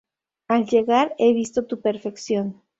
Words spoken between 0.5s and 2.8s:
llegar he visto tu perfección.